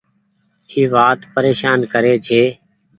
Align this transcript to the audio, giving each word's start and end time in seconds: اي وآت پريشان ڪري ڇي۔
اي 0.71 0.81
وآت 0.93 1.19
پريشان 1.33 1.79
ڪري 1.93 2.13
ڇي۔ 2.25 2.41